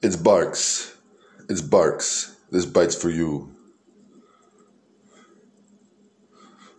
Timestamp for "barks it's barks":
0.14-2.36